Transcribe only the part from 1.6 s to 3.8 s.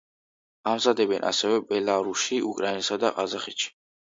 ბელარუსში, უკრაინასა და ყაზახეთში.